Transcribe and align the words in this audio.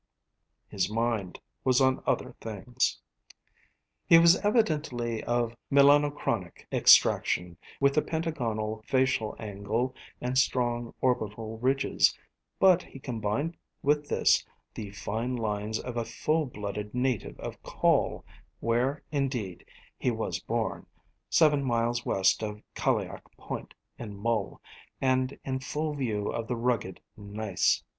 His 0.67 0.89
mind 0.91 1.39
was 1.63 1.79
on 1.79 2.01
other 2.07 2.35
things. 2.41 2.99
He 4.07 4.17
was 4.17 4.35
evidently 4.37 5.23
of 5.23 5.55
Melanochronic 5.69 6.65
extraction, 6.71 7.55
with 7.79 7.93
the 7.93 8.01
pentagonal 8.01 8.81
facial 8.87 9.35
angle 9.37 9.93
and 10.19 10.39
strong 10.39 10.95
obital 11.03 11.59
ridges, 11.61 12.17
but 12.57 12.81
he 12.81 12.97
combined 12.97 13.55
with 13.83 14.09
this 14.09 14.43
the 14.73 14.89
fine 14.89 15.35
lines 15.35 15.77
of 15.79 15.97
a 15.97 16.03
full 16.03 16.47
blooded 16.47 16.95
native 16.95 17.39
of 17.39 17.61
Coll, 17.61 18.25
where, 18.59 19.03
indeed, 19.11 19.63
he 19.99 20.09
was 20.09 20.39
born, 20.39 20.87
seven 21.29 21.63
miles 21.63 22.03
west 22.07 22.41
of 22.41 22.59
Caliach 22.73 23.25
Point, 23.37 23.75
in 23.99 24.17
Mull, 24.17 24.59
and 24.99 25.37
in 25.45 25.59
full 25.59 25.93
view 25.93 26.27
of 26.31 26.47
the 26.47 26.55
rugged 26.55 27.01
gneiss. 27.15 27.83